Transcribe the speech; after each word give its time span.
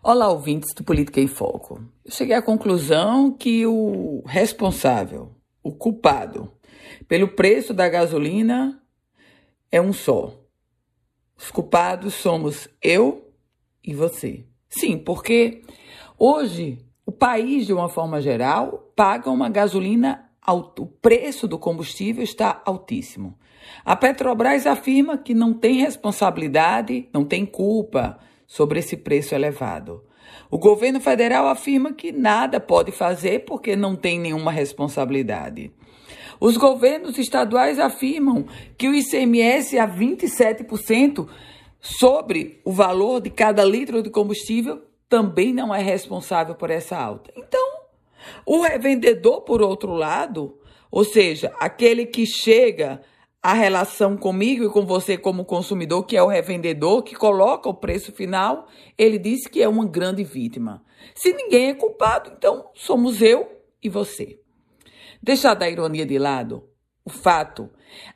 Olá, 0.00 0.28
ouvintes 0.28 0.72
do 0.74 0.84
Política 0.84 1.20
em 1.20 1.26
Foco. 1.26 1.82
Eu 2.04 2.12
cheguei 2.12 2.36
à 2.36 2.40
conclusão 2.40 3.32
que 3.32 3.66
o 3.66 4.22
responsável, 4.24 5.34
o 5.60 5.72
culpado 5.72 6.52
pelo 7.08 7.26
preço 7.26 7.74
da 7.74 7.88
gasolina 7.88 8.80
é 9.72 9.80
um 9.80 9.92
só. 9.92 10.40
Os 11.36 11.50
culpados 11.50 12.14
somos 12.14 12.68
eu 12.80 13.32
e 13.82 13.92
você. 13.92 14.46
Sim, 14.68 14.98
porque 14.98 15.62
hoje 16.16 16.78
o 17.04 17.10
país, 17.10 17.66
de 17.66 17.72
uma 17.72 17.88
forma 17.88 18.20
geral, 18.20 18.92
paga 18.94 19.28
uma 19.28 19.48
gasolina. 19.48 20.30
O 20.46 20.86
preço 20.86 21.48
do 21.48 21.58
combustível 21.58 22.22
está 22.22 22.62
altíssimo. 22.64 23.36
A 23.84 23.96
Petrobras 23.96 24.64
afirma 24.64 25.18
que 25.18 25.34
não 25.34 25.52
tem 25.52 25.80
responsabilidade, 25.80 27.08
não 27.12 27.24
tem 27.24 27.44
culpa 27.44 28.20
sobre 28.48 28.80
esse 28.80 28.96
preço 28.96 29.34
elevado. 29.34 30.02
O 30.50 30.58
governo 30.58 31.00
federal 31.00 31.46
afirma 31.46 31.92
que 31.92 32.10
nada 32.10 32.58
pode 32.58 32.90
fazer 32.90 33.44
porque 33.44 33.76
não 33.76 33.94
tem 33.94 34.18
nenhuma 34.18 34.50
responsabilidade. 34.50 35.70
Os 36.40 36.56
governos 36.56 37.18
estaduais 37.18 37.78
afirmam 37.78 38.46
que 38.76 38.88
o 38.88 38.94
ICMS 38.94 39.76
é 39.76 39.80
a 39.80 39.88
27% 39.88 41.28
sobre 41.80 42.60
o 42.64 42.72
valor 42.72 43.20
de 43.20 43.30
cada 43.30 43.64
litro 43.64 44.02
de 44.02 44.10
combustível 44.10 44.82
também 45.08 45.52
não 45.52 45.74
é 45.74 45.82
responsável 45.82 46.54
por 46.54 46.70
essa 46.70 46.96
alta. 46.96 47.32
Então, 47.36 47.78
o 48.44 48.60
revendedor, 48.62 49.42
por 49.42 49.62
outro 49.62 49.92
lado, 49.92 50.58
ou 50.90 51.04
seja, 51.04 51.52
aquele 51.58 52.06
que 52.06 52.26
chega 52.26 53.00
à 53.42 53.52
relação 53.52 54.16
comigo 54.16 54.64
e 54.64 54.70
com 54.70 54.84
você 54.84 55.16
como 55.16 55.44
consumidor, 55.44 56.04
que 56.04 56.16
é 56.16 56.22
o 56.22 56.26
revendedor, 56.26 57.02
que 57.02 57.14
coloca 57.14 57.68
o 57.68 57.74
preço 57.74 58.12
final, 58.12 58.66
ele 58.96 59.18
diz 59.18 59.46
que 59.46 59.62
é 59.62 59.68
uma 59.68 59.86
grande 59.86 60.24
vítima. 60.24 60.82
Se 61.14 61.32
ninguém 61.32 61.70
é 61.70 61.74
culpado, 61.74 62.32
então 62.36 62.70
somos 62.74 63.22
eu 63.22 63.48
e 63.82 63.88
você. 63.88 64.40
Deixar 65.22 65.54
da 65.54 65.68
ironia 65.68 66.04
de 66.04 66.18
lado, 66.18 66.68
o 67.04 67.10
fato, 67.10 67.70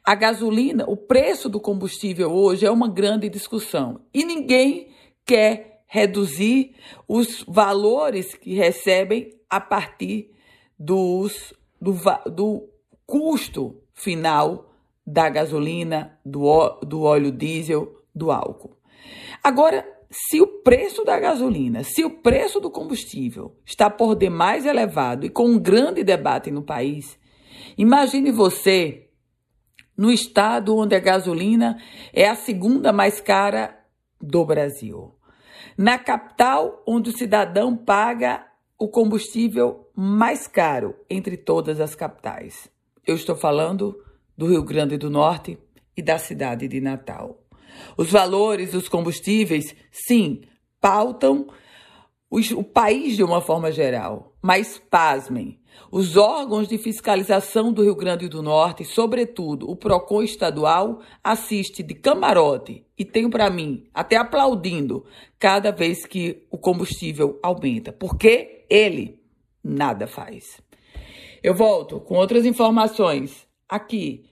a 0.04 0.14
gasolina, 0.14 0.84
o 0.86 0.96
preço 0.96 1.48
do 1.48 1.60
combustível 1.60 2.30
hoje 2.30 2.66
é 2.66 2.70
uma 2.70 2.88
grande 2.88 3.28
discussão 3.28 4.00
e 4.12 4.24
ninguém 4.24 4.92
quer 5.24 5.82
reduzir 5.86 6.74
os 7.06 7.44
valores 7.46 8.34
que 8.34 8.54
recebem 8.54 9.30
a 9.48 9.60
partir 9.60 10.30
dos, 10.78 11.54
do, 11.80 11.92
do 12.30 12.68
custo 13.06 13.82
final 13.94 14.71
da 15.06 15.28
gasolina, 15.28 16.18
do, 16.24 16.80
do 16.82 17.02
óleo 17.02 17.32
diesel, 17.32 17.94
do 18.14 18.30
álcool. 18.30 18.76
Agora, 19.42 19.86
se 20.10 20.40
o 20.40 20.46
preço 20.46 21.04
da 21.04 21.18
gasolina, 21.18 21.82
se 21.82 22.04
o 22.04 22.10
preço 22.10 22.60
do 22.60 22.70
combustível 22.70 23.56
está 23.64 23.88
por 23.88 24.14
demais 24.14 24.66
elevado 24.66 25.24
e 25.24 25.30
com 25.30 25.46
um 25.46 25.58
grande 25.58 26.04
debate 26.04 26.50
no 26.50 26.62
país, 26.62 27.18
imagine 27.76 28.30
você 28.30 29.08
no 29.96 30.12
estado 30.12 30.76
onde 30.76 30.94
a 30.94 31.00
gasolina 31.00 31.78
é 32.12 32.28
a 32.28 32.34
segunda 32.34 32.92
mais 32.92 33.20
cara 33.20 33.78
do 34.20 34.44
Brasil. 34.44 35.14
Na 35.76 35.98
capital, 35.98 36.82
onde 36.86 37.10
o 37.10 37.16
cidadão 37.16 37.76
paga 37.76 38.46
o 38.78 38.88
combustível 38.88 39.88
mais 39.94 40.46
caro 40.46 40.94
entre 41.08 41.36
todas 41.36 41.80
as 41.80 41.94
capitais. 41.94 42.70
Eu 43.06 43.14
estou 43.14 43.36
falando 43.36 43.96
do 44.42 44.48
Rio 44.48 44.64
Grande 44.64 44.96
do 44.96 45.08
Norte 45.08 45.56
e 45.96 46.02
da 46.02 46.18
cidade 46.18 46.66
de 46.66 46.80
Natal. 46.80 47.44
Os 47.96 48.10
valores 48.10 48.72
dos 48.72 48.88
combustíveis, 48.88 49.72
sim, 49.92 50.40
pautam 50.80 51.46
o 52.28 52.64
país 52.64 53.14
de 53.14 53.22
uma 53.22 53.40
forma 53.40 53.70
geral. 53.70 54.34
Mas, 54.42 54.82
pasmem, 54.90 55.60
os 55.92 56.16
órgãos 56.16 56.66
de 56.66 56.76
fiscalização 56.76 57.72
do 57.72 57.84
Rio 57.84 57.94
Grande 57.94 58.28
do 58.28 58.42
Norte, 58.42 58.84
sobretudo 58.84 59.70
o 59.70 59.76
PROCON 59.76 60.24
estadual, 60.24 61.00
assiste 61.22 61.80
de 61.80 61.94
camarote 61.94 62.84
e 62.98 63.04
tenho 63.04 63.30
para 63.30 63.48
mim 63.48 63.84
até 63.94 64.16
aplaudindo 64.16 65.04
cada 65.38 65.70
vez 65.70 66.04
que 66.04 66.48
o 66.50 66.58
combustível 66.58 67.38
aumenta, 67.44 67.92
porque 67.92 68.66
ele 68.68 69.22
nada 69.62 70.08
faz. 70.08 70.60
Eu 71.44 71.54
volto 71.54 72.00
com 72.00 72.16
outras 72.16 72.44
informações 72.44 73.46
aqui 73.68 74.31